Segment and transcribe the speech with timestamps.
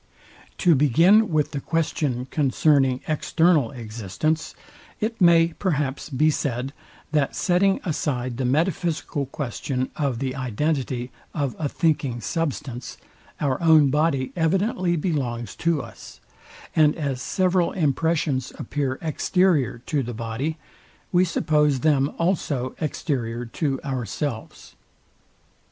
[0.57, 4.55] To begin with the question concerning EXTERNAL existence,
[4.99, 6.73] it may perhaps be said,
[7.11, 12.97] that setting aside the metaphysical question of the identity of a thinking substance,
[13.39, 16.19] our own body evidently belongs to us;
[16.75, 20.57] and as several impressions appear exterior to the body,
[21.11, 24.73] we suppose them also exterior to ourselves.